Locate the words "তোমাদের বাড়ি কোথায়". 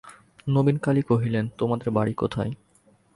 1.57-2.51